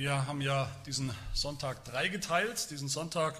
[0.00, 3.38] Wir haben ja diesen Sonntag dreigeteilt, diesen Sonntag,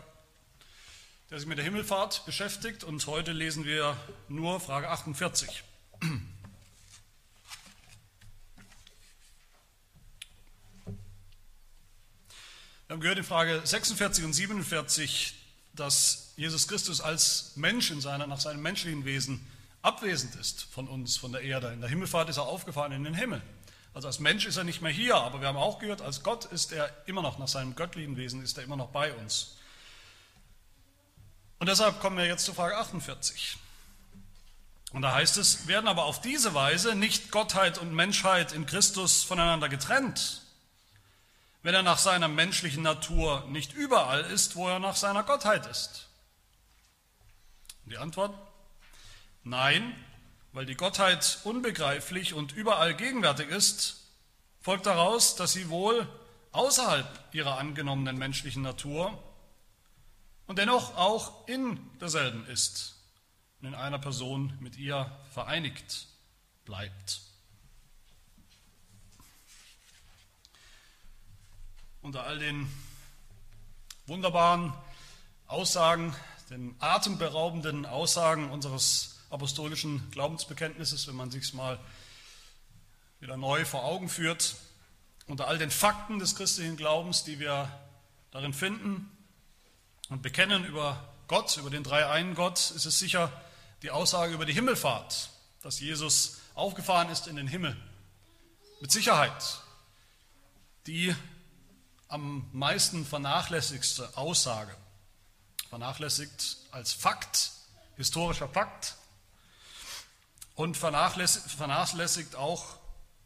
[1.31, 3.97] der sich mit der Himmelfahrt beschäftigt und heute lesen wir
[4.29, 5.65] nur Frage 48.
[6.01, 6.11] Wir
[12.91, 15.37] haben gehört in Frage 46 und 47,
[15.73, 19.47] dass Jesus Christus als Mensch in seiner, nach seinem menschlichen Wesen
[19.81, 21.73] abwesend ist von uns, von der Erde.
[21.73, 23.41] In der Himmelfahrt ist er aufgefahren in den Himmel.
[23.93, 26.45] Also als Mensch ist er nicht mehr hier, aber wir haben auch gehört, als Gott
[26.47, 29.57] ist er immer noch, nach seinem göttlichen Wesen ist er immer noch bei uns.
[31.59, 33.59] Und deshalb kommen wir jetzt zu Frage 48.
[34.93, 39.23] Und da heißt es, werden aber auf diese Weise nicht Gottheit und Menschheit in Christus
[39.23, 40.43] voneinander getrennt,
[41.63, 46.09] wenn er nach seiner menschlichen Natur nicht überall ist, wo er nach seiner Gottheit ist.
[47.85, 48.35] Und die Antwort,
[49.45, 49.95] nein,
[50.53, 54.09] weil die Gottheit unbegreiflich und überall gegenwärtig ist,
[54.61, 56.09] folgt daraus, dass sie wohl
[56.53, 59.17] außerhalb ihrer angenommenen menschlichen Natur
[60.47, 62.97] und dennoch auch in derselben ist
[63.61, 66.09] und in einer Person mit ihr vereinigt
[66.65, 67.21] bleibt.
[72.03, 72.69] Unter all den
[74.07, 74.73] wunderbaren
[75.47, 76.15] Aussagen,
[76.49, 81.79] den atemberaubenden Aussagen unseres apostolischen Glaubensbekenntnisses, wenn man sich es mal
[83.21, 84.57] wieder neu vor Augen führt,
[85.27, 87.71] unter all den Fakten des christlichen Glaubens, die wir
[88.31, 89.11] darin finden
[90.09, 93.33] und bekennen über Gott, über den dreieinen Gott, ist es sicher
[93.83, 95.31] die Aussage über die Himmelfahrt,
[95.63, 97.77] dass Jesus aufgefahren ist in den Himmel.
[98.81, 99.61] Mit Sicherheit
[100.87, 101.15] die
[102.09, 104.75] am meisten vernachlässigste Aussage,
[105.69, 107.53] vernachlässigt als Fakt,
[107.97, 108.97] historischer Fakt,
[110.61, 112.67] und vernachlässigt auch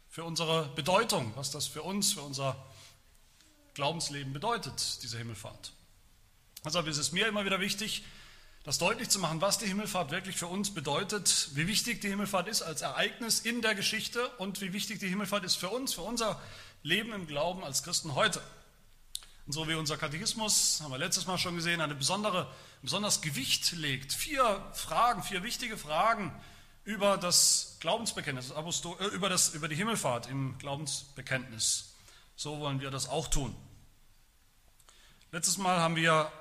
[0.07, 2.55] für unsere Bedeutung, was das für uns, für unser
[3.73, 5.73] Glaubensleben bedeutet, diese Himmelfahrt.
[6.63, 8.05] Deshalb ist es mir immer wieder wichtig,
[8.63, 12.47] das deutlich zu machen, was die Himmelfahrt wirklich für uns bedeutet, wie wichtig die Himmelfahrt
[12.47, 16.03] ist als Ereignis in der Geschichte und wie wichtig die Himmelfahrt ist für uns, für
[16.03, 16.41] unser
[16.83, 18.41] Leben im Glauben als Christen heute.
[19.45, 22.49] Und so wie unser Katechismus, haben wir letztes Mal schon gesehen, eine besondere,
[22.81, 24.13] besonders Gewicht legt.
[24.13, 26.33] Vier Fragen, vier wichtige Fragen
[26.85, 31.95] über das Glaubensbekenntnis, äh, über, das, über die Himmelfahrt im Glaubensbekenntnis.
[32.35, 33.55] So wollen wir das auch tun.
[35.31, 36.31] Letztes Mal haben wir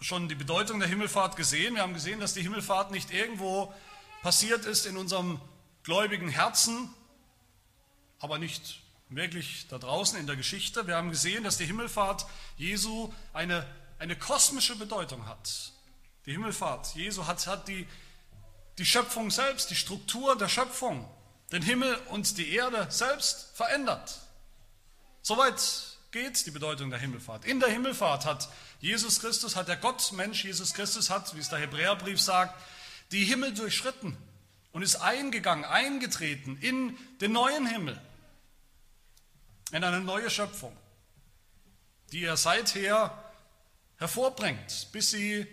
[0.00, 1.74] schon die Bedeutung der Himmelfahrt gesehen.
[1.74, 3.72] Wir haben gesehen, dass die Himmelfahrt nicht irgendwo
[4.22, 5.40] passiert ist in unserem
[5.82, 6.88] gläubigen Herzen,
[8.18, 8.80] aber nicht
[9.10, 10.86] wirklich da draußen in der Geschichte.
[10.86, 13.66] Wir haben gesehen, dass die Himmelfahrt Jesu eine,
[13.98, 15.72] eine kosmische Bedeutung hat.
[16.26, 17.86] Die Himmelfahrt Jesu hat, hat die,
[18.78, 21.08] die Schöpfung selbst, die Struktur der Schöpfung,
[21.52, 24.20] den Himmel und die Erde selbst verändert.
[25.22, 25.60] Soweit
[26.10, 27.44] geht die Bedeutung der Himmelfahrt.
[27.44, 28.48] In der Himmelfahrt hat
[28.80, 32.54] Jesus Christus, hat der Gottmensch Jesus Christus, hat, wie es der Hebräerbrief sagt,
[33.10, 34.16] die Himmel durchschritten
[34.72, 38.00] und ist eingegangen, eingetreten in den neuen Himmel,
[39.72, 40.76] in eine neue Schöpfung,
[42.12, 43.24] die er seither
[43.96, 45.46] hervorbringt, bis sie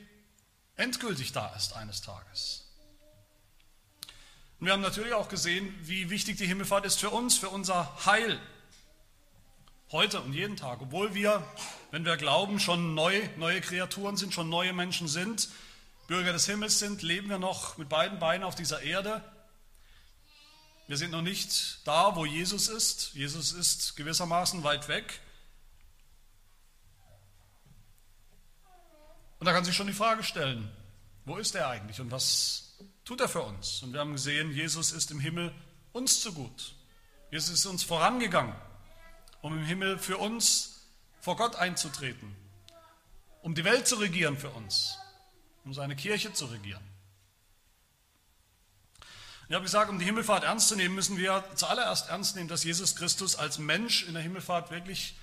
[0.76, 2.65] endgültig da ist eines Tages.
[4.60, 8.06] Und wir haben natürlich auch gesehen, wie wichtig die Himmelfahrt ist für uns, für unser
[8.06, 8.40] Heil.
[9.92, 10.82] Heute und jeden Tag.
[10.82, 11.46] Obwohl wir,
[11.92, 15.50] wenn wir glauben, schon neu, neue Kreaturen sind, schon neue Menschen sind,
[16.08, 19.24] Bürger des Himmels sind, leben wir noch mit beiden Beinen auf dieser Erde.
[20.88, 23.14] Wir sind noch nicht da, wo Jesus ist.
[23.14, 25.20] Jesus ist gewissermaßen weit weg.
[29.40, 30.72] Und da kann sich schon die Frage stellen,
[31.26, 32.65] wo ist er eigentlich und was
[33.06, 33.84] tut er für uns.
[33.84, 35.54] Und wir haben gesehen, Jesus ist im Himmel
[35.94, 36.76] uns zu gut.
[37.32, 38.56] Jesus ist uns vorangegangen,
[39.42, 40.82] um im Himmel für uns
[41.22, 42.36] vor Gott einzutreten,
[43.42, 44.98] um die Welt zu regieren für uns,
[45.64, 46.84] um seine Kirche zu regieren.
[49.48, 52.64] Ich habe gesagt, um die Himmelfahrt ernst zu nehmen, müssen wir zuallererst ernst nehmen, dass
[52.64, 55.16] Jesus Christus als Mensch in der Himmelfahrt wirklich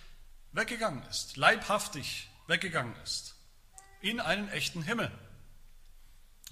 [0.53, 3.35] weggegangen ist, leibhaftig weggegangen ist,
[4.01, 5.11] in einen echten Himmel.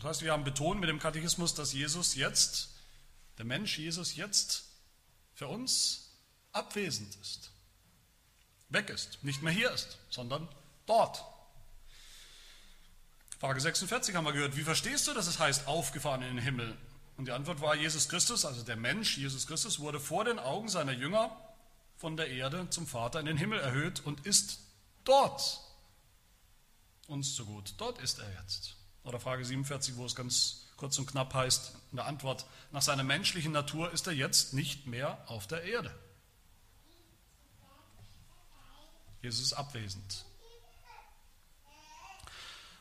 [0.00, 2.70] Das heißt, wir haben betont mit dem Katechismus, dass Jesus jetzt,
[3.36, 4.64] der Mensch Jesus jetzt
[5.34, 6.10] für uns
[6.52, 7.50] abwesend ist,
[8.70, 10.48] weg ist, nicht mehr hier ist, sondern
[10.86, 11.22] dort.
[13.38, 16.78] Frage 46 haben wir gehört, wie verstehst du, dass es heißt, aufgefahren in den Himmel?
[17.18, 20.70] Und die Antwort war, Jesus Christus, also der Mensch, Jesus Christus, wurde vor den Augen
[20.70, 21.36] seiner Jünger
[21.98, 24.60] von der Erde zum Vater in den Himmel erhöht und ist
[25.04, 25.60] dort
[27.06, 27.74] uns zu gut.
[27.76, 28.79] Dort ist er jetzt.
[29.04, 33.02] Oder Frage 47, wo es ganz kurz und knapp heißt, in der Antwort, nach seiner
[33.02, 35.94] menschlichen Natur ist er jetzt nicht mehr auf der Erde.
[39.22, 40.24] Jesus ist abwesend.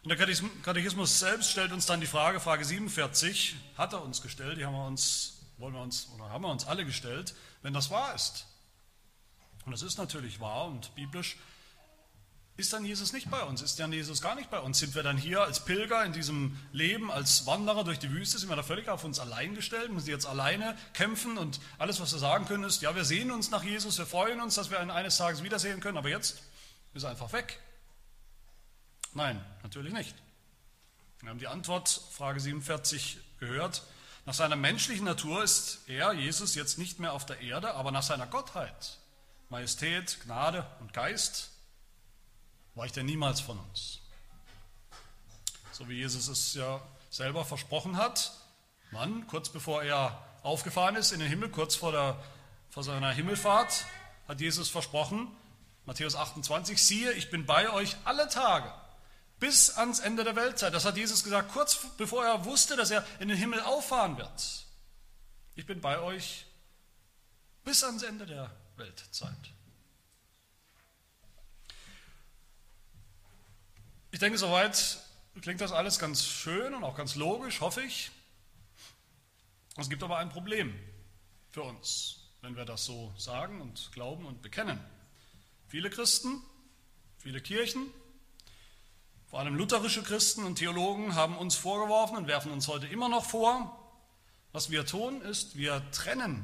[0.04, 0.18] Und der
[0.64, 4.74] Katechismus selbst stellt uns dann die Frage, Frage 47, hat er uns gestellt, die haben
[4.74, 8.46] wir uns, wollen wir uns, oder haben wir uns alle gestellt, wenn das wahr ist.
[9.66, 11.38] Und das ist natürlich wahr und biblisch.
[12.60, 13.62] Ist dann Jesus nicht bei uns?
[13.62, 14.80] Ist dann Jesus gar nicht bei uns?
[14.80, 18.38] Sind wir dann hier als Pilger in diesem Leben, als Wanderer durch die Wüste?
[18.38, 19.94] Sind wir da völlig auf uns allein gestellt?
[19.94, 21.38] Müssen jetzt alleine kämpfen?
[21.38, 24.42] Und alles, was wir sagen können, ist, ja, wir sehen uns nach Jesus, wir freuen
[24.42, 26.44] uns, dass wir ihn eines Tages wiedersehen können, aber jetzt
[26.94, 27.62] ist er einfach weg.
[29.14, 30.14] Nein, natürlich nicht.
[31.22, 33.84] Wir haben die Antwort, Frage 47, gehört.
[34.26, 38.04] Nach seiner menschlichen Natur ist er, Jesus, jetzt nicht mehr auf der Erde, aber nach
[38.04, 38.98] seiner Gottheit,
[39.48, 41.52] Majestät, Gnade und Geist,
[42.80, 44.00] weicht er niemals von uns.
[45.72, 48.32] So wie Jesus es ja selber versprochen hat,
[48.92, 52.24] Mann, kurz bevor er aufgefahren ist in den Himmel, kurz vor, der,
[52.70, 53.86] vor seiner Himmelfahrt,
[54.30, 55.28] hat Jesus versprochen,
[55.86, 58.72] Matthäus 28, siehe, ich bin bei euch alle Tage
[59.40, 60.74] bis ans Ende der Weltzeit.
[60.74, 64.66] Das hat Jesus gesagt, kurz bevor er wusste, dass er in den Himmel auffahren wird.
[65.56, 66.46] Ich bin bei euch
[67.66, 69.34] bis ans Ende der Weltzeit.
[74.20, 75.00] Ich denke, soweit
[75.40, 78.12] klingt das alles ganz schön und auch ganz logisch, hoffe ich.
[79.78, 80.78] Es gibt aber ein Problem
[81.52, 84.78] für uns, wenn wir das so sagen und glauben und bekennen.
[85.70, 86.44] Viele Christen,
[87.18, 87.86] viele Kirchen
[89.30, 93.24] vor allem lutherische Christen und Theologen haben uns vorgeworfen und werfen uns heute immer noch
[93.24, 93.90] vor,
[94.52, 96.44] was wir tun, ist, wir trennen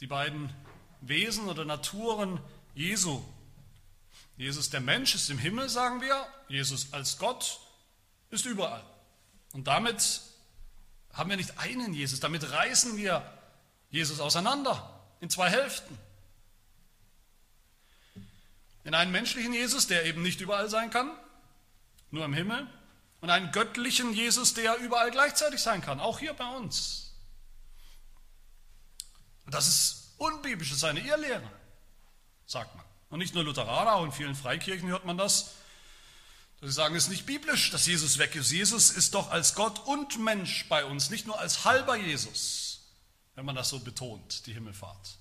[0.00, 0.52] die beiden
[1.00, 2.40] Wesen oder Naturen
[2.74, 3.22] Jesu.
[4.38, 6.26] Jesus, der Mensch, ist im Himmel, sagen wir.
[6.48, 7.60] Jesus als Gott
[8.30, 8.84] ist überall.
[9.52, 10.22] Und damit
[11.12, 13.28] haben wir nicht einen Jesus, damit reißen wir
[13.90, 15.98] Jesus auseinander in zwei Hälften.
[18.84, 21.10] In einen menschlichen Jesus, der eben nicht überall sein kann,
[22.10, 22.66] nur im Himmel,
[23.20, 27.12] und einen göttlichen Jesus, der überall gleichzeitig sein kann, auch hier bei uns.
[29.44, 31.50] Und das ist unbiblisch, das ist eine Irrlehre,
[32.46, 32.87] sagt man.
[33.10, 35.54] Und nicht nur Lutheraner, auch in vielen Freikirchen hört man das.
[36.60, 38.50] Sie sagen, es ist nicht biblisch, dass Jesus weg ist.
[38.50, 42.80] Jesus ist doch als Gott und Mensch bei uns, nicht nur als halber Jesus,
[43.36, 45.18] wenn man das so betont, die Himmelfahrt.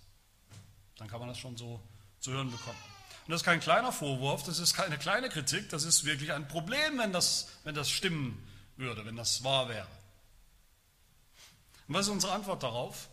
[0.98, 1.80] Dann kann man das schon so
[2.20, 2.80] zu hören bekommen.
[3.28, 6.48] Und das ist kein kleiner Vorwurf, das ist keine kleine Kritik, das ist wirklich ein
[6.48, 8.42] Problem, wenn das, wenn das stimmen
[8.78, 9.88] würde, wenn das wahr wäre.
[11.88, 13.10] Und was ist unsere Antwort darauf?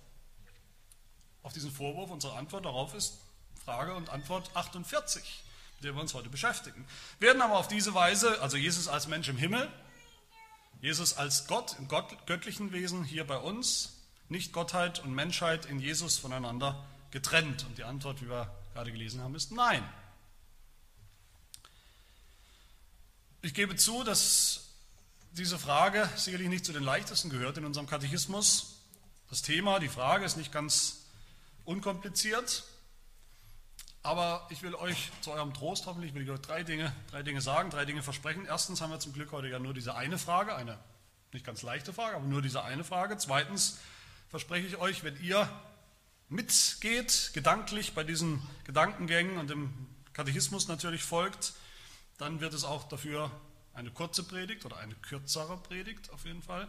[1.43, 3.19] Auf diesen Vorwurf, unsere Antwort darauf ist
[3.65, 5.43] Frage und Antwort 48,
[5.77, 6.87] mit der wir uns heute beschäftigen.
[7.19, 9.73] Wir werden aber auf diese Weise, also Jesus als Mensch im Himmel,
[10.83, 13.95] Jesus als Gott im Gott, göttlichen Wesen hier bei uns,
[14.29, 17.65] nicht Gottheit und Menschheit in Jesus voneinander getrennt.
[17.65, 19.83] Und die Antwort, wie wir gerade gelesen haben, ist nein.
[23.41, 24.69] Ich gebe zu, dass
[25.33, 28.77] diese Frage sicherlich nicht zu den leichtesten gehört in unserem Katechismus.
[29.31, 31.07] Das Thema, die Frage ist nicht ganz
[31.65, 32.65] unkompliziert,
[34.05, 37.41] aber ich will euch zu eurem Trost hoffentlich will ich euch drei Dinge, drei Dinge
[37.41, 38.45] sagen, drei Dinge versprechen.
[38.47, 40.79] Erstens haben wir zum Glück heute ja nur diese eine Frage, eine
[41.33, 43.17] nicht ganz leichte Frage, aber nur diese eine Frage.
[43.17, 43.79] Zweitens
[44.29, 45.49] verspreche ich euch, wenn ihr
[46.29, 49.73] mitgeht, gedanklich bei diesen Gedankengängen und dem
[50.13, 51.55] Katechismus natürlich folgt,
[52.19, 53.31] dann wird es auch dafür
[53.73, 56.69] eine kurze Predigt oder eine kürzere Predigt auf jeden Fall.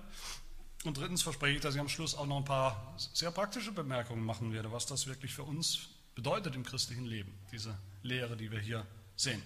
[0.86, 4.24] Und drittens verspreche ich, dass ich am Schluss auch noch ein paar sehr praktische Bemerkungen
[4.24, 8.60] machen werde, was das wirklich für uns bedeutet im christlichen Leben, diese Lehre, die wir
[8.60, 9.42] hier sehen.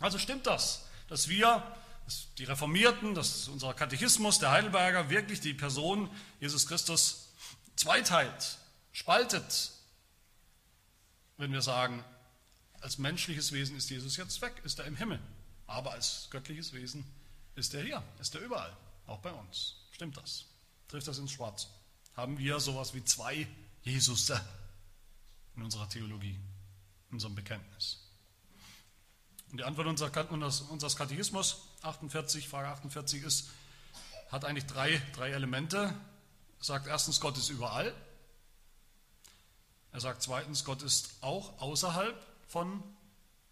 [0.00, 1.62] Also stimmt das, dass wir,
[2.06, 6.10] dass die Reformierten, dass unser Katechismus, der Heidelberger, wirklich die Person
[6.40, 7.28] Jesus Christus
[7.76, 8.58] zweiteilt,
[8.92, 9.70] spaltet,
[11.36, 12.04] wenn wir sagen,
[12.80, 15.18] als menschliches Wesen ist Jesus jetzt weg, ist er im Himmel.
[15.66, 17.04] Aber als göttliches Wesen
[17.54, 18.76] ist er hier, ist er überall,
[19.06, 19.76] auch bei uns.
[19.90, 20.44] Stimmt das?
[20.88, 21.68] Trifft das ins Schwarze?
[22.16, 23.46] Haben wir sowas wie zwei
[23.82, 24.26] Jesus
[25.56, 26.38] in unserer Theologie,
[27.10, 28.00] in unserem Bekenntnis?
[29.50, 33.50] Und die Antwort unseres Katechismus 48, Frage 48 ist,
[34.30, 35.94] hat eigentlich drei, drei Elemente.
[36.58, 37.94] Er sagt erstens, Gott ist überall.
[39.92, 42.82] Er sagt zweitens, Gott ist auch außerhalb von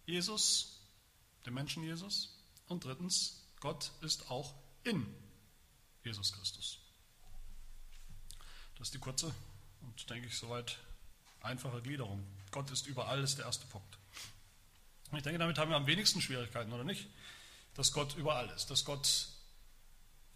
[0.07, 0.81] Jesus,
[1.47, 2.37] dem Menschen Jesus.
[2.67, 5.07] Und drittens, Gott ist auch in
[6.03, 6.81] Jesus Christus.
[8.77, 9.33] Das ist die kurze
[9.83, 10.79] und, denke ich, soweit
[11.43, 12.25] einfache Gliederung.
[12.51, 13.99] Gott ist überall, ist der erste Punkt.
[15.15, 17.09] Ich denke, damit haben wir am wenigsten Schwierigkeiten, oder nicht?
[17.75, 19.29] Dass Gott überall ist, dass Gott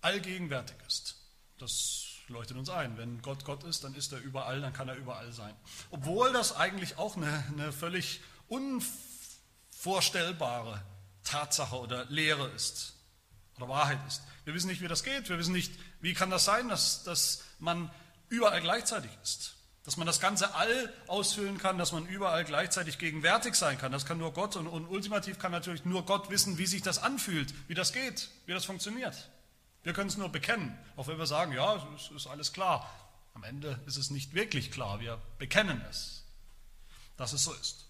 [0.03, 1.17] allgegenwärtig ist.
[1.59, 2.99] Das leuchtet uns ein.
[2.99, 5.55] Wenn Gott Gott ist, dann ist er überall, dann kann er überall sein.
[5.91, 10.83] Obwohl das eigentlich auch eine, eine völlig unvorstellbare
[11.25, 12.95] Tatsache oder Lehre ist
[13.57, 14.23] oder Wahrheit ist.
[14.45, 15.29] Wir wissen nicht, wie das geht.
[15.29, 17.91] Wir wissen nicht, wie kann das sein, dass, dass man
[18.29, 19.56] überall gleichzeitig ist.
[19.87, 23.93] Dass man das ganze All ausfüllen kann, dass man überall gleichzeitig gegenwärtig sein kann.
[23.93, 26.99] Das kann nur Gott und, und ultimativ kann natürlich nur Gott wissen, wie sich das
[26.99, 29.31] anfühlt, wie das geht, wie das funktioniert.
[29.85, 32.91] Wir können es nur bekennen, auch wenn wir sagen, ja, es ist alles klar.
[33.35, 36.25] Am Ende ist es nicht wirklich klar, wir bekennen es,
[37.17, 37.87] dass es so ist.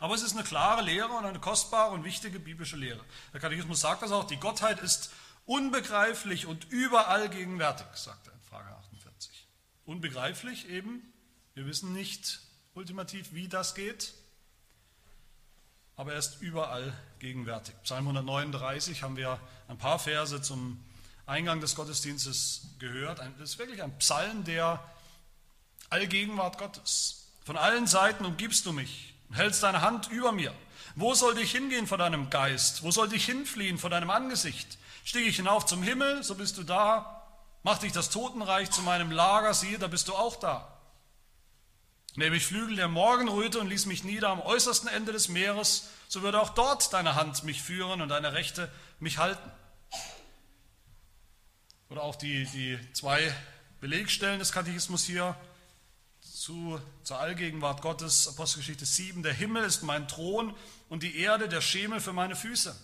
[0.00, 3.00] Aber es ist eine klare Lehre und eine kostbare und wichtige biblische Lehre.
[3.32, 5.10] Der Katechismus sagt das auch, die Gottheit ist
[5.46, 8.93] unbegreiflich und überall gegenwärtig, sagt er in Frage 48.
[9.86, 11.02] Unbegreiflich eben,
[11.54, 12.40] wir wissen nicht
[12.74, 14.14] ultimativ, wie das geht,
[15.96, 17.74] aber er ist überall gegenwärtig.
[17.84, 19.38] Psalm 139 haben wir
[19.68, 20.82] ein paar Verse zum
[21.26, 23.20] Eingang des Gottesdienstes gehört.
[23.38, 24.82] Das ist wirklich ein Psalm der
[25.90, 27.28] Allgegenwart Gottes.
[27.44, 30.54] Von allen Seiten umgibst du mich hältst deine Hand über mir.
[30.96, 32.82] Wo soll ich hingehen vor deinem Geist?
[32.82, 34.78] Wo soll ich hinfliehen vor deinem Angesicht?
[35.04, 37.23] Stieg ich hinauf zum Himmel, so bist du da.
[37.64, 40.70] Mach dich das Totenreich zu meinem Lager, siehe, da bist du auch da.
[42.14, 46.20] Nehme ich Flügel der Morgenröte und ließ mich nieder am äußersten Ende des Meeres, so
[46.20, 49.50] würde auch dort deine Hand mich führen und deine Rechte mich halten.
[51.88, 53.34] Oder auch die, die zwei
[53.80, 55.34] Belegstellen des Katechismus hier
[56.20, 60.54] zu, zur Allgegenwart Gottes, Apostelgeschichte 7, der Himmel ist mein Thron
[60.90, 62.76] und die Erde der Schemel für meine Füße.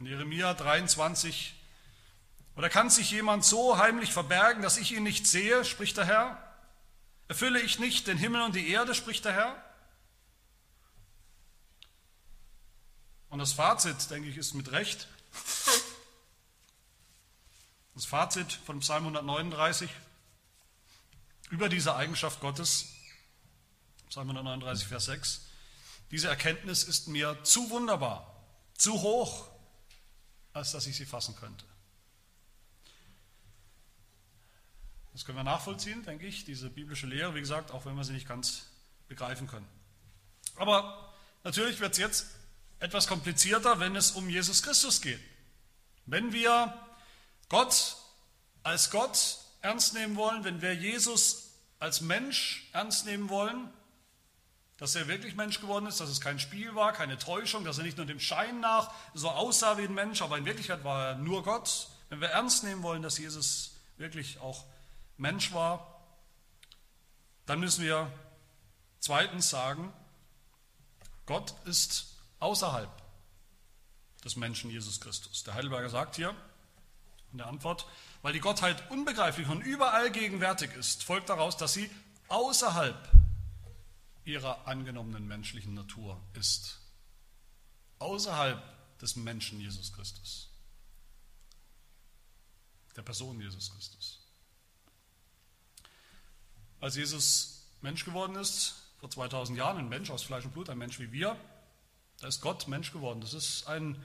[0.00, 1.54] In Jeremia 23,
[2.62, 6.54] oder kann sich jemand so heimlich verbergen, dass ich ihn nicht sehe, spricht der Herr?
[7.26, 9.64] Erfülle ich nicht den Himmel und die Erde, spricht der Herr?
[13.30, 15.08] Und das Fazit, denke ich, ist mit Recht.
[17.94, 19.90] Das Fazit von Psalm 139,
[21.50, 22.86] über diese Eigenschaft Gottes,
[24.08, 25.46] Psalm 139, Vers 6,
[26.12, 28.46] diese Erkenntnis ist mir zu wunderbar,
[28.78, 29.48] zu hoch,
[30.52, 31.66] als dass ich sie fassen könnte.
[35.12, 38.14] Das können wir nachvollziehen, denke ich, diese biblische Lehre, wie gesagt, auch wenn wir sie
[38.14, 38.66] nicht ganz
[39.08, 39.68] begreifen können.
[40.56, 41.12] Aber
[41.44, 42.26] natürlich wird es jetzt
[42.78, 45.20] etwas komplizierter, wenn es um Jesus Christus geht.
[46.06, 46.74] Wenn wir
[47.48, 47.96] Gott
[48.62, 53.70] als Gott ernst nehmen wollen, wenn wir Jesus als Mensch ernst nehmen wollen,
[54.78, 57.84] dass er wirklich Mensch geworden ist, dass es kein Spiel war, keine Täuschung, dass er
[57.84, 61.14] nicht nur dem Schein nach so aussah wie ein Mensch, aber in Wirklichkeit war er
[61.16, 61.88] nur Gott.
[62.08, 64.64] Wenn wir ernst nehmen wollen, dass Jesus wirklich auch
[65.16, 66.02] Mensch war,
[67.46, 68.10] dann müssen wir
[69.00, 69.92] zweitens sagen,
[71.26, 72.90] Gott ist außerhalb
[74.24, 75.44] des Menschen Jesus Christus.
[75.44, 76.34] Der Heidelberger sagt hier
[77.32, 77.86] in der Antwort,
[78.22, 81.90] weil die Gottheit unbegreiflich und überall gegenwärtig ist, folgt daraus, dass sie
[82.28, 83.08] außerhalb
[84.24, 86.80] ihrer angenommenen menschlichen Natur ist.
[87.98, 88.62] Außerhalb
[88.98, 90.48] des Menschen Jesus Christus.
[92.96, 94.21] Der Person Jesus Christus.
[96.82, 100.76] Als Jesus Mensch geworden ist, vor 2000 Jahren, ein Mensch aus Fleisch und Blut, ein
[100.76, 101.34] Mensch wie wir,
[102.20, 103.22] da ist Gott Mensch geworden.
[103.22, 103.96] Das ist ein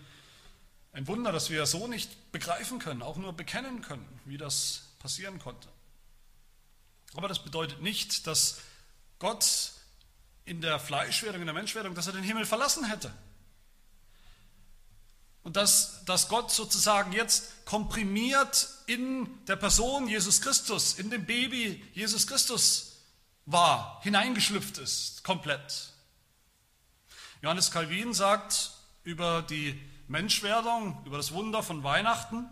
[0.97, 5.37] ein Wunder, das wir so nicht begreifen können, auch nur bekennen können, wie das passieren
[5.37, 5.67] konnte.
[7.13, 8.57] Aber das bedeutet nicht, dass
[9.19, 9.73] Gott
[10.45, 13.13] in der Fleischwerdung, in der Menschwerdung, dass er den Himmel verlassen hätte.
[15.43, 21.83] Und dass, dass Gott sozusagen jetzt komprimiert in der Person Jesus Christus, in dem Baby
[21.93, 23.01] Jesus Christus
[23.45, 25.93] war, hineingeschlüpft ist, komplett.
[27.41, 28.71] Johannes Calvin sagt
[29.03, 32.47] über die Menschwerdung, über das Wunder von Weihnachten.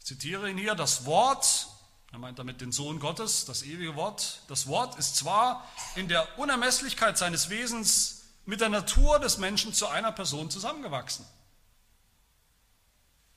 [0.00, 1.68] Ich zitiere ihn hier, das Wort,
[2.10, 6.38] er meint damit den Sohn Gottes, das ewige Wort, das Wort ist zwar in der
[6.38, 11.26] Unermesslichkeit seines Wesens mit der Natur des Menschen zu einer Person zusammengewachsen.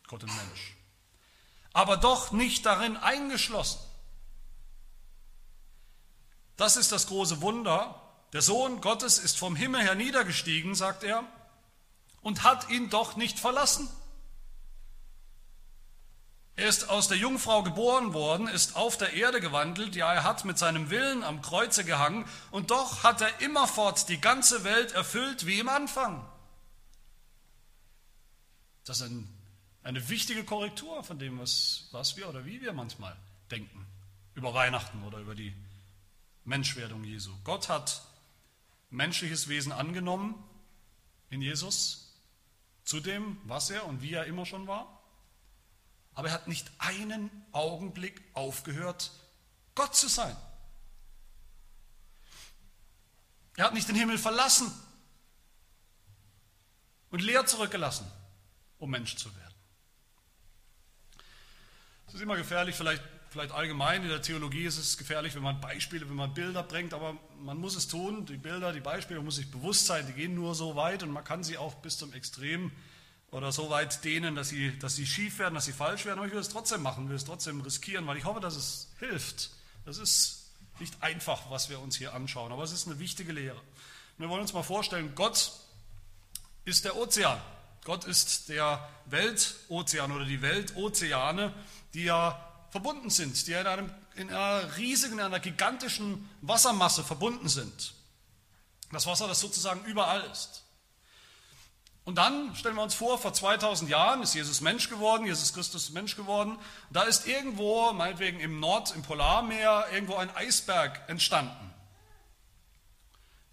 [0.07, 0.75] Gott und Mensch.
[1.75, 3.81] Aber doch nicht darin eingeschlossen.
[6.55, 8.01] Das ist das große Wunder.
[8.31, 11.25] Der Sohn Gottes ist vom Himmel her niedergestiegen, sagt er,
[12.21, 13.89] und hat ihn doch nicht verlassen.
[16.55, 20.45] Er ist aus der Jungfrau geboren worden, ist auf der Erde gewandelt, ja, er hat
[20.45, 25.45] mit seinem Willen am Kreuze gehangen, und doch hat er immerfort die ganze Welt erfüllt
[25.45, 26.25] wie im Anfang.
[28.85, 29.34] Das ist ein,
[29.85, 33.15] eine wichtige Korrektur von dem, was, was wir oder wie wir manchmal
[33.51, 33.85] denken
[34.33, 35.53] über Weihnachten oder über die
[36.43, 37.31] Menschwerdung Jesu.
[37.43, 38.01] Gott hat
[38.89, 40.43] menschliches Wesen angenommen
[41.29, 42.15] in Jesus,
[42.83, 45.01] zu dem, was er und wie er immer schon war.
[46.15, 49.11] Aber er hat nicht einen Augenblick aufgehört,
[49.75, 50.35] Gott zu sein.
[53.55, 54.71] Er hat nicht den Himmel verlassen
[57.11, 58.11] und leer zurückgelassen,
[58.79, 59.44] um Mensch zu werden.
[62.15, 65.59] Es ist immer gefährlich, vielleicht, vielleicht allgemein in der Theologie ist es gefährlich, wenn man
[65.59, 68.25] Beispiele, wenn man Bilder bringt, aber man muss es tun.
[68.25, 71.11] Die Bilder, die Beispiele, man muss sich bewusst sein, die gehen nur so weit und
[71.11, 72.71] man kann sie auch bis zum Extrem
[73.31, 76.19] oder so weit dehnen, dass sie, dass sie schief werden, dass sie falsch werden.
[76.19, 78.93] Aber ich will es trotzdem machen, will es trotzdem riskieren, weil ich hoffe, dass es
[78.99, 79.49] hilft.
[79.83, 83.59] Das ist nicht einfach, was wir uns hier anschauen, aber es ist eine wichtige Lehre.
[84.17, 85.51] Wir wollen uns mal vorstellen, Gott
[86.63, 87.41] ist der Ozean.
[87.85, 91.53] Gott ist der Weltozean oder die Weltozeane,
[91.93, 97.03] die ja verbunden sind, die ja in, einem, in einer riesigen, in einer gigantischen Wassermasse
[97.03, 97.93] verbunden sind.
[98.91, 100.63] Das Wasser, das sozusagen überall ist.
[102.05, 105.91] Und dann stellen wir uns vor, vor 2000 Jahren ist Jesus Mensch geworden, Jesus Christus
[105.91, 106.57] Mensch geworden.
[106.89, 111.71] Da ist irgendwo, meinetwegen im Nord, im Polarmeer, irgendwo ein Eisberg entstanden.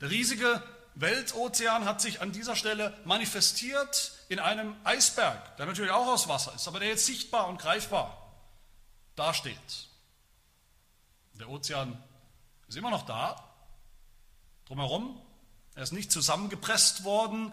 [0.00, 0.62] Der riesige
[0.94, 6.54] Weltozean hat sich an dieser Stelle manifestiert in einem Eisberg, der natürlich auch aus Wasser
[6.54, 8.32] ist, aber der jetzt sichtbar und greifbar
[9.14, 9.88] dasteht.
[11.34, 12.02] Der Ozean
[12.66, 13.52] ist immer noch da,
[14.64, 15.20] drumherum.
[15.74, 17.52] Er ist nicht zusammengepresst worden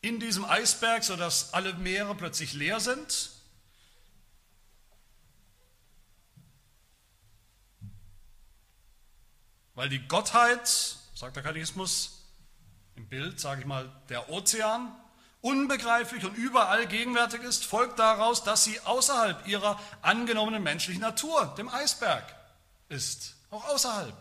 [0.00, 3.30] in diesem Eisberg, sodass alle Meere plötzlich leer sind.
[9.74, 10.66] Weil die Gottheit,
[11.14, 12.24] sagt der Katechismus,
[12.96, 14.92] im Bild, sage ich mal, der Ozean,
[15.40, 21.68] unbegreiflich und überall gegenwärtig ist, folgt daraus, dass sie außerhalb ihrer angenommenen menschlichen Natur, dem
[21.68, 22.34] Eisberg,
[22.88, 23.36] ist.
[23.50, 24.16] Auch außerhalb,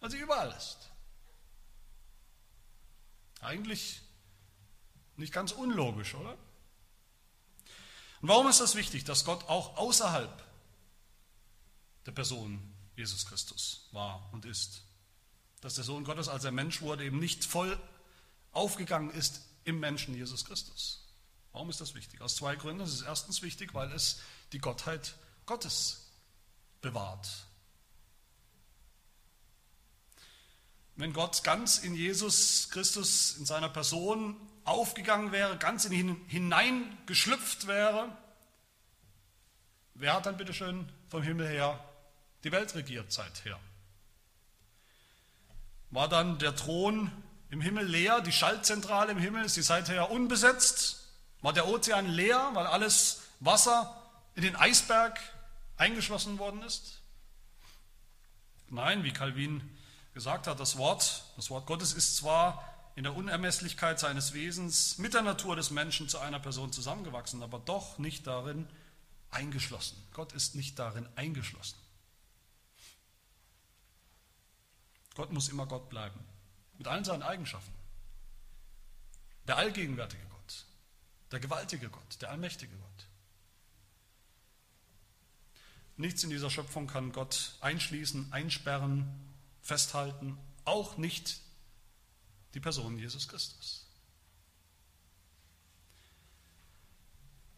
[0.00, 0.78] weil sie überall ist.
[3.40, 4.00] Eigentlich
[5.16, 6.36] nicht ganz unlogisch, oder?
[8.22, 10.44] Und warum ist das wichtig, dass Gott auch außerhalb
[12.06, 14.82] der Person Jesus Christus war und ist?
[15.60, 17.78] Dass der Sohn Gottes, als er Mensch wurde, eben nicht voll
[18.52, 21.04] aufgegangen ist im Menschen Jesus Christus.
[21.52, 22.20] Warum ist das wichtig?
[22.20, 22.82] Aus zwei Gründen.
[22.82, 24.20] Es ist erstens wichtig, weil es
[24.52, 26.06] die Gottheit Gottes
[26.80, 27.28] bewahrt.
[30.94, 37.66] Wenn Gott ganz in Jesus Christus, in seiner Person aufgegangen wäre, ganz in ihn hineingeschlüpft
[37.66, 38.16] wäre,
[39.94, 41.82] wer hat dann bitte schön vom Himmel her
[42.44, 43.58] die Welt regiert seither?
[45.90, 47.10] War dann der Thron
[47.56, 51.06] im Himmel leer, die Schaltzentrale im Himmel ist die seither unbesetzt?
[51.40, 53.96] War der Ozean leer, weil alles Wasser
[54.34, 55.18] in den Eisberg
[55.78, 57.00] eingeschlossen worden ist?
[58.68, 59.62] Nein, wie Calvin
[60.12, 62.62] gesagt hat, das Wort, das Wort Gottes ist zwar
[62.94, 67.58] in der Unermesslichkeit seines Wesens mit der Natur des Menschen zu einer Person zusammengewachsen, aber
[67.58, 68.68] doch nicht darin
[69.30, 69.96] eingeschlossen.
[70.12, 71.78] Gott ist nicht darin eingeschlossen.
[75.14, 76.20] Gott muss immer Gott bleiben,
[76.78, 77.72] mit allen seinen Eigenschaften.
[79.46, 80.64] Der allgegenwärtige Gott,
[81.30, 83.06] der gewaltige Gott, der allmächtige Gott.
[85.96, 89.08] Nichts in dieser Schöpfung kann Gott einschließen, einsperren,
[89.62, 91.40] festhalten, auch nicht
[92.54, 93.86] die Person Jesus Christus.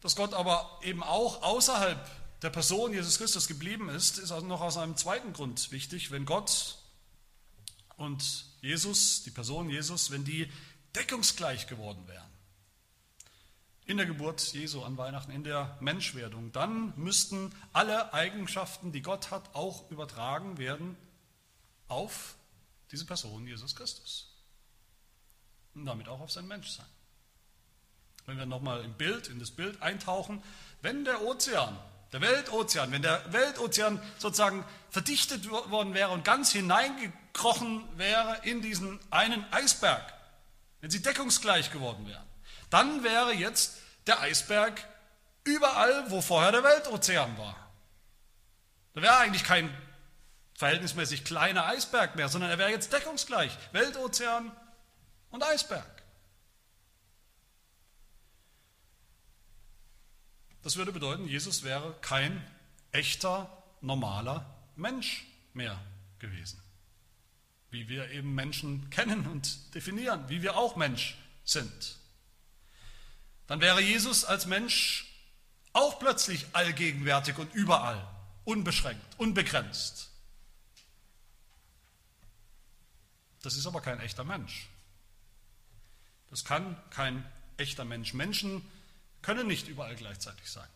[0.01, 2.09] Dass Gott aber eben auch außerhalb
[2.41, 6.11] der Person Jesus Christus geblieben ist, ist also noch aus einem zweiten Grund wichtig.
[6.11, 6.77] Wenn Gott
[7.99, 10.51] und Jesus, die Person Jesus, wenn die
[10.95, 12.29] deckungsgleich geworden wären,
[13.85, 19.31] in der Geburt Jesu an Weihnachten, in der Menschwerdung, dann müssten alle Eigenschaften, die Gott
[19.31, 20.95] hat, auch übertragen werden
[21.87, 22.35] auf
[22.91, 24.31] diese Person Jesus Christus
[25.73, 26.85] und damit auch auf sein Menschsein.
[28.25, 30.43] Wenn wir nochmal im Bild, in das Bild eintauchen,
[30.81, 31.77] wenn der Ozean,
[32.11, 36.51] der Weltozean, wenn der Weltozean sozusagen verdichtet worden wäre und ganz
[37.29, 40.13] hineingekrochen wäre in diesen einen Eisberg,
[40.81, 42.25] wenn sie deckungsgleich geworden wären,
[42.69, 44.83] dann wäre jetzt der Eisberg
[45.43, 47.55] überall, wo vorher der Weltozean war.
[48.93, 49.75] Da wäre eigentlich kein
[50.55, 53.55] verhältnismäßig kleiner Eisberg mehr, sondern er wäre jetzt deckungsgleich.
[53.71, 54.51] Weltozean
[55.31, 55.85] und Eisberg.
[60.61, 62.45] Das würde bedeuten, Jesus wäre kein
[62.91, 63.49] echter,
[63.81, 65.79] normaler Mensch mehr
[66.19, 66.61] gewesen.
[67.71, 71.97] Wie wir eben Menschen kennen und definieren, wie wir auch Mensch sind.
[73.47, 75.07] Dann wäre Jesus als Mensch
[75.73, 78.05] auch plötzlich allgegenwärtig und überall,
[78.43, 80.09] unbeschränkt, unbegrenzt.
[83.41, 84.67] Das ist aber kein echter Mensch.
[86.29, 87.25] Das kann kein
[87.57, 88.13] echter Mensch.
[88.13, 88.63] Menschen
[89.21, 90.67] können nicht überall gleichzeitig sein.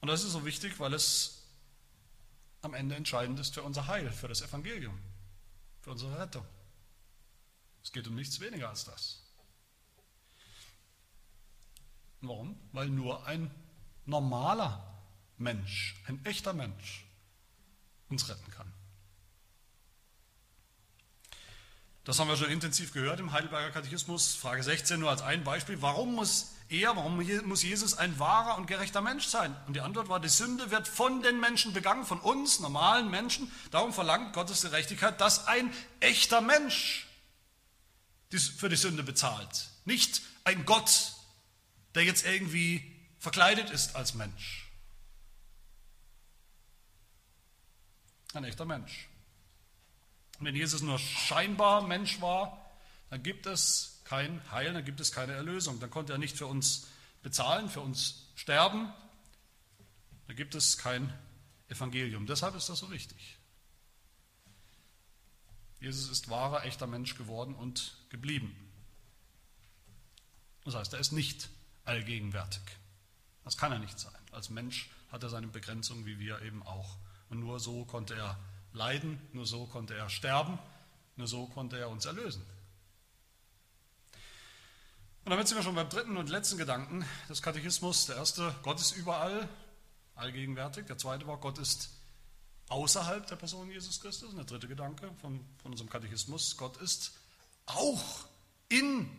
[0.00, 1.39] Und das ist so wichtig, weil es
[2.62, 4.98] am Ende entscheidend ist für unser Heil, für das Evangelium,
[5.80, 6.44] für unsere Rettung.
[7.82, 9.22] Es geht um nichts weniger als das.
[12.20, 12.58] Warum?
[12.72, 13.50] Weil nur ein
[14.04, 14.86] normaler
[15.38, 17.06] Mensch, ein echter Mensch
[18.10, 18.70] uns retten kann.
[22.04, 25.80] Das haben wir schon intensiv gehört im Heidelberger Katechismus, Frage 16 nur als ein Beispiel.
[25.80, 29.54] Warum muss er, warum muss Jesus ein wahrer und gerechter Mensch sein?
[29.66, 33.50] Und die Antwort war, die Sünde wird von den Menschen begangen, von uns, normalen Menschen.
[33.70, 37.06] Darum verlangt Gottes Gerechtigkeit, dass ein echter Mensch
[38.30, 39.68] für die Sünde bezahlt.
[39.84, 41.14] Nicht ein Gott,
[41.94, 44.70] der jetzt irgendwie verkleidet ist als Mensch.
[48.32, 49.08] Ein echter Mensch.
[50.38, 52.70] wenn Jesus nur scheinbar Mensch war,
[53.10, 55.78] dann gibt es kein Heil, dann gibt es keine Erlösung.
[55.78, 56.88] Dann konnte er nicht für uns
[57.22, 58.92] bezahlen, für uns sterben.
[60.26, 61.16] Dann gibt es kein
[61.68, 62.26] Evangelium.
[62.26, 63.38] Deshalb ist das so wichtig.
[65.78, 68.52] Jesus ist wahrer, echter Mensch geworden und geblieben.
[70.64, 71.48] Das heißt, er ist nicht
[71.84, 72.62] allgegenwärtig.
[73.44, 74.20] Das kann er nicht sein.
[74.32, 76.98] Als Mensch hat er seine Begrenzung, wie wir eben auch.
[77.28, 78.36] Und nur so konnte er
[78.72, 80.58] leiden, nur so konnte er sterben,
[81.14, 82.44] nur so konnte er uns erlösen.
[85.24, 88.06] Und damit sind wir schon beim dritten und letzten Gedanken des Katechismus.
[88.06, 89.48] Der erste, Gott ist überall,
[90.14, 90.86] allgegenwärtig.
[90.86, 91.90] Der zweite war, Gott ist
[92.68, 94.30] außerhalb der Person Jesus Christus.
[94.30, 97.12] Und der dritte Gedanke von, von unserem Katechismus, Gott ist
[97.66, 98.02] auch
[98.68, 99.10] in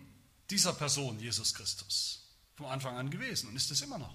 [0.49, 2.21] dieser Person Jesus Christus
[2.55, 4.13] vom Anfang an gewesen und ist es immer noch.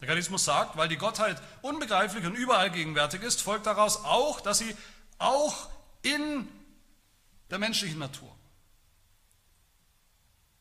[0.00, 4.58] Der Katechismus sagt, weil die Gottheit unbegreiflich und überall gegenwärtig ist, folgt daraus auch, dass
[4.58, 4.76] sie
[5.18, 5.70] auch
[6.02, 6.48] in
[7.50, 8.34] der menschlichen Natur,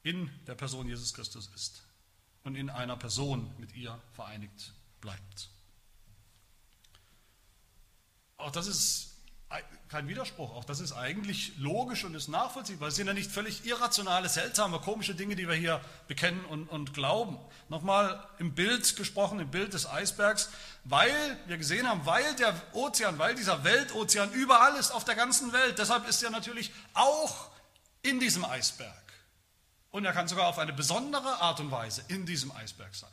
[0.04, 1.84] in der Person Jesus Christus ist
[2.44, 5.50] und in einer Person mit ihr vereinigt bleibt.
[8.38, 9.12] Auch das ist
[9.90, 12.88] kein Widerspruch, auch das ist eigentlich logisch und ist nachvollziehbar.
[12.88, 16.94] Es sind ja nicht völlig irrationale, seltsame, komische Dinge, die wir hier bekennen und, und
[16.94, 17.38] glauben.
[17.68, 20.50] Nochmal im Bild gesprochen, im Bild des Eisbergs,
[20.86, 25.52] weil wir gesehen haben, weil der Ozean, weil dieser Weltozean überall ist auf der ganzen
[25.52, 27.52] Welt, deshalb ist er natürlich auch
[28.02, 29.11] in diesem Eisberg.
[29.92, 33.12] Und er kann sogar auf eine besondere Art und Weise in diesem Eisberg sein.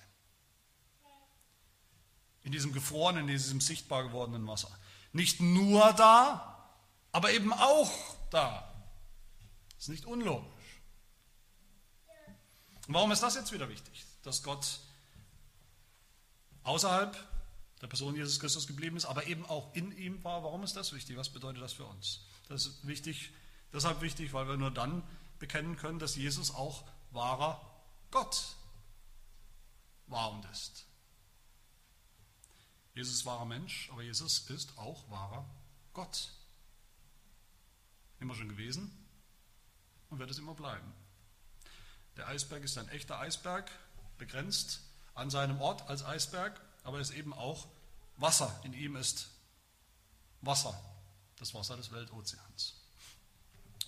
[2.42, 4.70] In diesem gefrorenen, in diesem sichtbar gewordenen Wasser.
[5.12, 6.72] Nicht nur da,
[7.12, 7.92] aber eben auch
[8.30, 8.72] da.
[9.74, 10.46] Das ist nicht unlogisch.
[12.86, 14.04] Und warum ist das jetzt wieder wichtig?
[14.22, 14.80] Dass Gott
[16.62, 17.16] außerhalb
[17.80, 20.42] der Person Jesus Christus geblieben ist, aber eben auch in ihm war.
[20.42, 21.16] Warum ist das wichtig?
[21.16, 22.24] Was bedeutet das für uns?
[22.48, 23.30] Das ist wichtig,
[23.72, 25.02] deshalb wichtig, weil wir nur dann
[25.38, 27.61] bekennen können, dass Jesus auch wahrer
[28.11, 28.57] Gott
[30.07, 30.87] war und ist.
[32.94, 35.48] Jesus ist wahrer Mensch, aber Jesus ist auch wahrer
[35.92, 36.33] Gott.
[38.18, 39.07] Immer schon gewesen
[40.11, 40.92] und wird es immer bleiben.
[42.16, 43.70] Der Eisberg ist ein echter Eisberg,
[44.16, 44.81] begrenzt
[45.14, 47.68] an seinem Ort als Eisberg, aber es ist eben auch
[48.16, 48.61] Wasser.
[48.64, 49.31] In ihm ist
[50.40, 50.79] Wasser,
[51.37, 52.77] das Wasser des Weltozeans.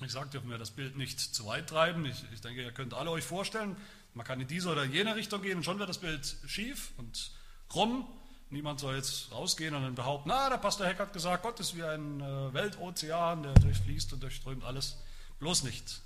[0.03, 2.07] Ich sage, dürfen wir das Bild nicht zu weit treiben.
[2.07, 3.77] Ich, ich denke, ihr könnt alle euch vorstellen,
[4.15, 7.33] man kann in diese oder jene Richtung gehen und schon wird das Bild schief und
[7.69, 8.07] krumm.
[8.49, 11.77] Niemand soll jetzt rausgehen und dann behaupten, na, der Pastor Heck hat gesagt, Gott ist
[11.77, 14.97] wie ein äh, Weltozean, der durchfließt und durchströmt alles.
[15.39, 16.01] Bloß nicht.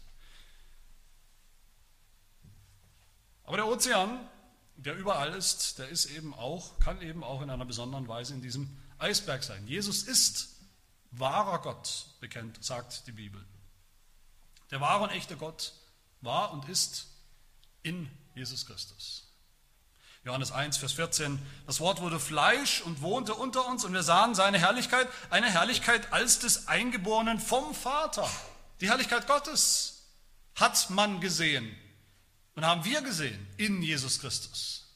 [3.44, 4.18] Aber der Ozean,
[4.76, 8.42] der überall ist, der ist eben auch, kann eben auch in einer besonderen Weise in
[8.42, 9.66] diesem Eisberg sein.
[9.66, 10.56] Jesus ist
[11.12, 13.44] wahrer Gott, bekennt, sagt die Bibel.
[14.74, 15.72] Der wahre und echte Gott
[16.20, 17.06] war und ist
[17.84, 19.22] in Jesus Christus.
[20.24, 21.40] Johannes 1, Vers 14.
[21.64, 26.12] Das Wort wurde Fleisch und wohnte unter uns und wir sahen seine Herrlichkeit, eine Herrlichkeit
[26.12, 28.28] als des Eingeborenen vom Vater.
[28.80, 30.08] Die Herrlichkeit Gottes
[30.56, 31.72] hat man gesehen
[32.56, 34.86] und haben wir gesehen in Jesus Christus.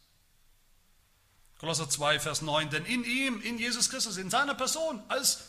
[1.61, 2.71] Kolosser 2, Vers 9.
[2.71, 5.45] Denn in ihm, in Jesus Christus, in seiner Person, als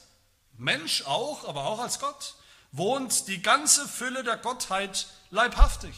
[0.56, 2.36] Mensch auch, aber auch als Gott,
[2.72, 5.96] wohnt die ganze Fülle der Gottheit leibhaftig.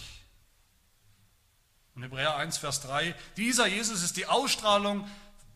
[1.95, 5.07] Und Hebräer 1, Vers 3, dieser Jesus ist die Ausstrahlung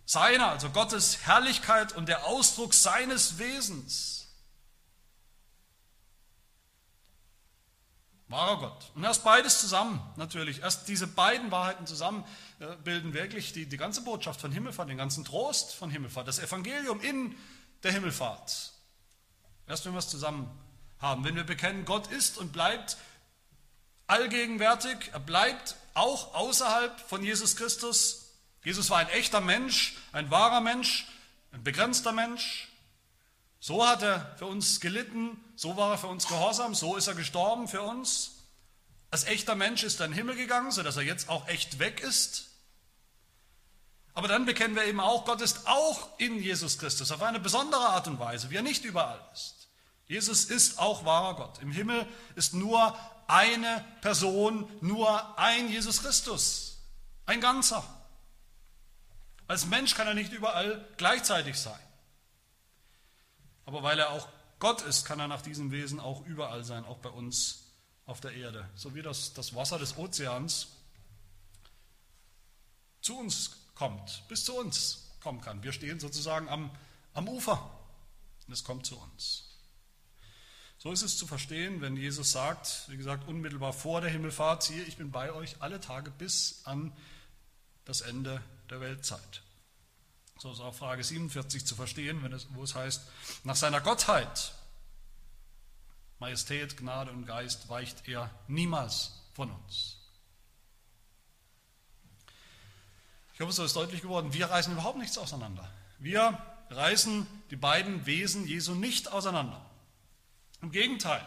[0.06, 4.16] seiner, also Gottes Herrlichkeit und der Ausdruck seines Wesens.
[8.28, 8.92] Wahrer Gott.
[8.96, 10.62] Und erst beides zusammen, natürlich.
[10.62, 12.26] Erst diese beiden Wahrheiten zusammen
[12.60, 16.40] äh, bilden wirklich die, die ganze Botschaft von Himmelfahrt, den ganzen Trost von Himmelfahrt, das
[16.40, 17.36] Evangelium in
[17.84, 18.74] der Himmelfahrt.
[19.68, 20.50] Erst wenn wir es zusammen
[21.06, 22.98] haben, wenn wir bekennen, Gott ist und bleibt
[24.08, 28.32] allgegenwärtig, er bleibt auch außerhalb von Jesus Christus.
[28.64, 31.08] Jesus war ein echter Mensch, ein wahrer Mensch,
[31.52, 32.70] ein begrenzter Mensch.
[33.60, 37.16] So hat er für uns gelitten, so war er für uns gehorsam, so ist er
[37.16, 38.32] gestorben für uns.
[39.12, 42.02] Als echter Mensch ist er in den Himmel gegangen, sodass er jetzt auch echt weg
[42.02, 42.48] ist.
[44.16, 47.90] Aber dann bekennen wir eben auch, Gott ist auch in Jesus Christus auf eine besondere
[47.90, 49.65] Art und Weise, wie er nicht überall ist.
[50.08, 51.60] Jesus ist auch wahrer Gott.
[51.62, 56.78] Im Himmel ist nur eine Person, nur ein Jesus Christus,
[57.26, 57.84] ein Ganzer.
[59.48, 61.80] Als Mensch kann er nicht überall gleichzeitig sein.
[63.66, 64.28] Aber weil er auch
[64.60, 67.64] Gott ist, kann er nach diesem Wesen auch überall sein, auch bei uns
[68.06, 68.70] auf der Erde.
[68.76, 70.68] So wie das, das Wasser des Ozeans
[73.02, 75.64] zu uns kommt, bis zu uns kommen kann.
[75.64, 76.72] Wir stehen sozusagen am,
[77.14, 77.72] am Ufer
[78.48, 79.55] und es kommt zu uns.
[80.86, 84.84] So ist es zu verstehen, wenn Jesus sagt, wie gesagt, unmittelbar vor der Himmelfahrt, siehe,
[84.84, 86.96] ich bin bei euch alle Tage bis an
[87.86, 89.42] das Ende der Weltzeit.
[90.38, 93.02] So ist auch Frage 47 zu verstehen, wenn es, wo es heißt,
[93.44, 94.54] nach seiner Gottheit,
[96.20, 99.98] Majestät, Gnade und Geist weicht er niemals von uns.
[103.34, 105.68] Ich hoffe, so ist deutlich geworden, wir reißen überhaupt nichts auseinander.
[105.98, 109.66] Wir reißen die beiden Wesen Jesu nicht auseinander.
[110.66, 111.22] Im Gegenteil.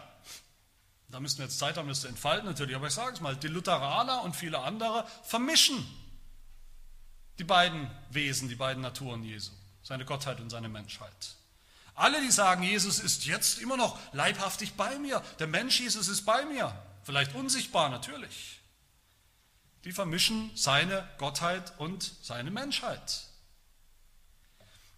[1.07, 3.37] Da müssten wir jetzt Zeit haben, das zu entfalten natürlich, aber ich sage es mal,
[3.37, 5.87] die Lutheraner und viele andere vermischen
[7.37, 11.37] die beiden Wesen, die beiden Naturen Jesu, seine Gottheit und seine Menschheit.
[11.95, 16.25] Alle, die sagen, Jesus ist jetzt immer noch leibhaftig bei mir, der Mensch Jesus ist
[16.25, 18.59] bei mir, vielleicht unsichtbar natürlich,
[19.85, 23.21] die vermischen seine Gottheit und seine Menschheit.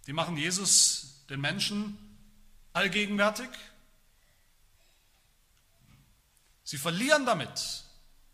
[0.08, 1.96] Die machen Jesus, den Menschen,
[2.72, 3.48] allgegenwärtig.
[6.72, 7.84] Sie verlieren damit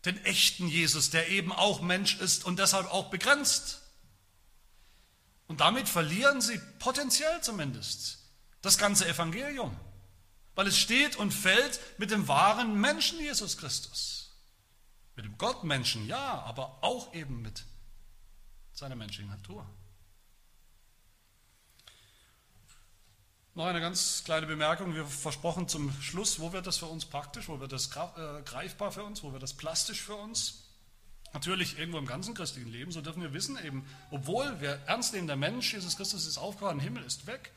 [0.05, 3.81] den echten Jesus, der eben auch Mensch ist und deshalb auch begrenzt.
[5.47, 8.19] Und damit verlieren sie potenziell zumindest
[8.61, 9.77] das ganze Evangelium,
[10.55, 14.31] weil es steht und fällt mit dem wahren Menschen Jesus Christus.
[15.17, 17.65] Mit dem Gottmenschen, ja, aber auch eben mit
[18.71, 19.69] seiner menschlichen Natur.
[23.59, 27.49] Noch eine ganz kleine Bemerkung, wir versprochen zum Schluss, wo wird das für uns praktisch,
[27.49, 30.63] wo wird das äh, greifbar für uns, wo wird das plastisch für uns?
[31.33, 35.27] Natürlich irgendwo im ganzen christlichen Leben, so dürfen wir wissen, eben, obwohl wir ernst nehmen,
[35.27, 37.51] der Mensch, Jesus Christus ist aufgewacht, Himmel ist weg,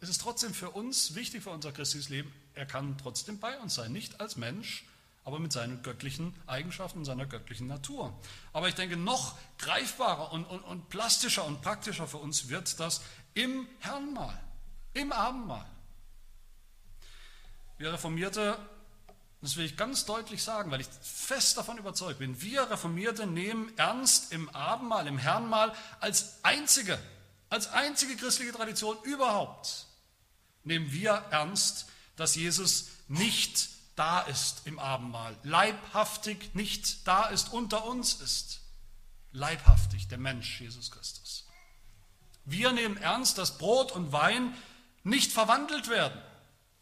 [0.00, 3.74] ist es trotzdem für uns wichtig für unser christliches Leben, er kann trotzdem bei uns
[3.74, 4.86] sein, nicht als Mensch,
[5.24, 8.18] aber mit seinen göttlichen Eigenschaften seiner göttlichen Natur.
[8.54, 13.02] Aber ich denke, noch greifbarer und, und, und plastischer und praktischer für uns wird das
[13.34, 14.40] im Herrnmal,
[14.94, 15.66] im Abendmahl.
[17.78, 18.58] Wir Reformierte
[19.42, 22.42] das will ich ganz deutlich sagen, weil ich fest davon überzeugt bin.
[22.42, 26.98] Wir Reformierte nehmen ernst im Abendmahl, im Herrnmahl als einzige,
[27.48, 29.86] als einzige christliche Tradition überhaupt,
[30.64, 37.86] nehmen wir ernst, dass Jesus nicht da ist im Abendmahl, leibhaftig nicht da ist, unter
[37.86, 38.60] uns ist.
[39.32, 41.46] Leibhaftig, der Mensch Jesus Christus.
[42.44, 44.54] Wir nehmen ernst, dass Brot und Wein
[45.02, 46.20] nicht verwandelt werden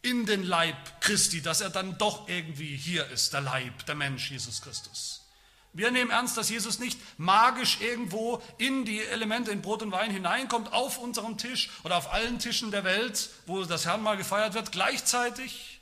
[0.01, 4.31] in den Leib Christi, dass er dann doch irgendwie hier ist, der Leib, der Mensch
[4.31, 5.25] Jesus Christus.
[5.71, 10.09] Wir nehmen ernst, dass Jesus nicht magisch irgendwo in die Elemente in Brot und Wein
[10.09, 14.71] hineinkommt, auf unserem Tisch oder auf allen Tischen der Welt, wo das Herrn gefeiert wird,
[14.71, 15.79] gleichzeitig.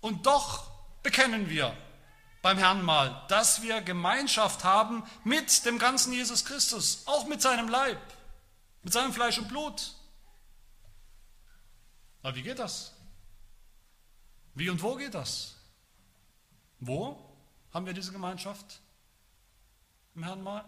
[0.00, 0.68] Und doch
[1.04, 1.76] bekennen wir
[2.42, 2.84] beim Herrn
[3.28, 8.00] dass wir Gemeinschaft haben mit dem ganzen Jesus Christus, auch mit seinem Leib,
[8.82, 9.94] mit seinem Fleisch und Blut.
[12.22, 12.94] Aber wie geht das?
[14.54, 15.56] Wie und wo geht das?
[16.78, 17.36] Wo
[17.72, 18.80] haben wir diese Gemeinschaft?
[20.14, 20.64] Im Herrn mal?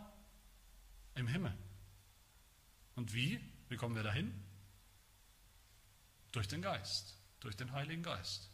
[1.14, 1.56] Im Himmel.
[2.96, 3.40] Und wie?
[3.68, 4.32] Wie kommen wir dahin?
[6.32, 8.48] Durch den Geist, durch den Heiligen Geist.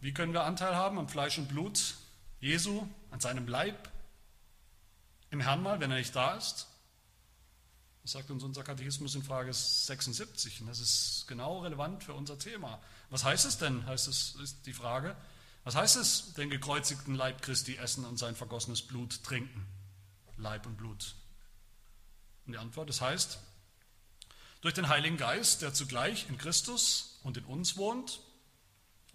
[0.00, 1.96] Wie können wir Anteil haben am Fleisch und Blut
[2.40, 3.90] Jesu, an seinem Leib,
[5.30, 6.68] im Herrn mal, wenn er nicht da ist?
[8.06, 12.38] Das sagt uns unser Katechismus in Frage 76 und das ist genau relevant für unser
[12.38, 12.80] Thema.
[13.10, 15.16] Was heißt es denn, heißt es, ist die Frage,
[15.64, 19.66] was heißt es, den gekreuzigten Leib Christi essen und sein vergossenes Blut trinken?
[20.36, 21.16] Leib und Blut.
[22.46, 23.40] Und die Antwort, das heißt,
[24.60, 28.20] durch den Heiligen Geist, der zugleich in Christus und in uns wohnt,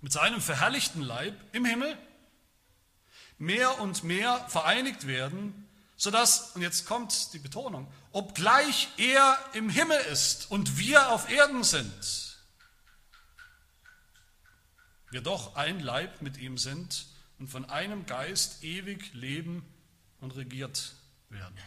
[0.02, 1.98] mit seinem verherrlichten Leib im Himmel,
[3.38, 5.66] mehr und mehr vereinigt werden
[6.02, 11.64] sodass, und jetzt kommt die Betonung, obgleich er im Himmel ist und wir auf Erden
[11.64, 12.38] sind,
[15.10, 17.08] wir doch ein Leib mit ihm sind
[17.40, 19.66] und von einem Geist ewig leben
[20.20, 20.94] und regiert
[21.30, 21.58] werden.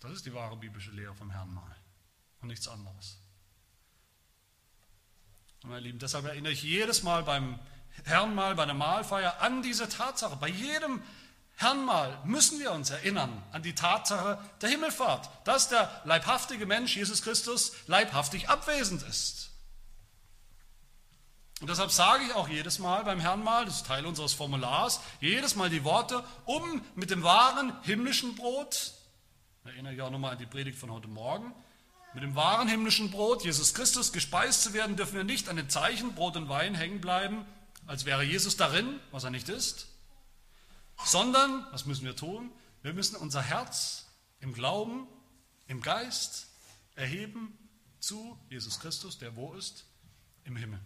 [0.00, 1.76] Das ist die wahre biblische Lehre vom Herrn mal
[2.40, 3.18] und nichts anderes.
[5.62, 7.58] Und meine Lieben, deshalb erinnere ich jedes Mal beim
[8.04, 10.36] Herrnmal, bei der Mahlfeier an diese Tatsache.
[10.36, 11.02] Bei jedem
[11.60, 17.20] Herrnmal müssen wir uns erinnern an die Tatsache der Himmelfahrt, dass der leibhaftige Mensch Jesus
[17.20, 19.50] Christus leibhaftig abwesend ist.
[21.60, 25.56] Und deshalb sage ich auch jedes Mal beim Herrnmal, das ist Teil unseres Formulars, jedes
[25.56, 28.92] Mal die Worte, um mit dem wahren himmlischen Brot,
[29.64, 31.52] erinnere ich auch nochmal an die Predigt von heute Morgen,
[32.14, 35.68] mit dem wahren himmlischen Brot, Jesus Christus, gespeist zu werden, dürfen wir nicht an den
[35.68, 37.44] Zeichen Brot und Wein hängen bleiben,
[37.88, 39.88] als wäre Jesus darin, was er nicht ist,
[41.04, 42.50] sondern, was müssen wir tun?
[42.82, 44.06] Wir müssen unser Herz
[44.40, 45.06] im Glauben,
[45.66, 46.48] im Geist
[46.94, 47.56] erheben
[48.00, 49.84] zu Jesus Christus, der wo ist?
[50.44, 50.80] Im Himmel,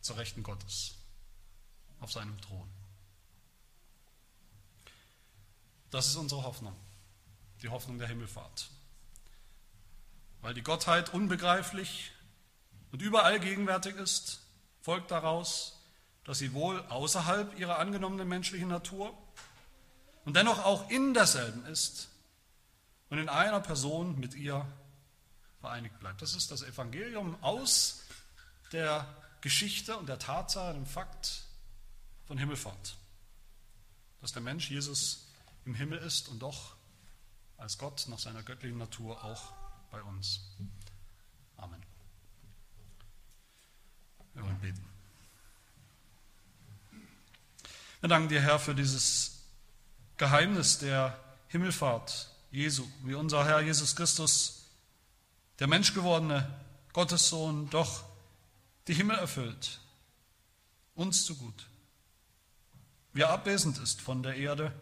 [0.00, 0.94] zur Rechten Gottes,
[2.00, 2.68] auf seinem Thron.
[5.90, 6.76] Das ist unsere Hoffnung,
[7.62, 8.70] die Hoffnung der Himmelfahrt.
[10.40, 12.12] Weil die Gottheit unbegreiflich
[12.92, 14.42] und überall gegenwärtig ist,
[14.82, 15.80] folgt daraus,
[16.24, 19.16] dass sie wohl außerhalb ihrer angenommenen menschlichen Natur
[20.24, 22.08] und dennoch auch in derselben ist
[23.10, 24.66] und in einer Person mit ihr
[25.60, 26.22] vereinigt bleibt.
[26.22, 28.02] Das ist das Evangelium aus
[28.72, 29.06] der
[29.40, 31.44] Geschichte und der Tatsache, dem Fakt
[32.26, 32.96] von Himmelfahrt.
[34.20, 35.28] Dass der Mensch Jesus
[35.64, 36.76] im Himmel ist und doch
[37.56, 39.52] als Gott nach seiner göttlichen Natur auch
[39.90, 40.40] bei uns.
[41.56, 41.82] Amen.
[44.34, 44.84] Wir wollen beten.
[48.00, 49.33] Wir danken dir, Herr, für dieses
[50.16, 54.66] Geheimnis der Himmelfahrt Jesu, wie unser Herr Jesus Christus,
[55.58, 56.48] der menschgewordene
[56.92, 58.04] Gottessohn, doch
[58.86, 59.80] die Himmel erfüllt,
[60.94, 61.66] uns zu gut.
[63.12, 64.72] Wie er abwesend ist von der Erde,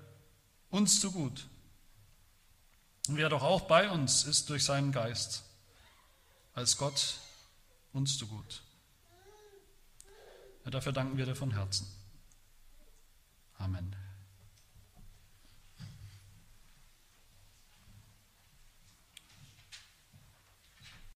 [0.70, 1.46] uns zu gut.
[3.08, 5.44] Und wie er doch auch bei uns ist durch seinen Geist,
[6.54, 7.18] als Gott
[7.92, 8.62] uns zu gut.
[10.64, 11.86] Ja, dafür danken wir dir von Herzen.
[13.58, 14.01] Amen.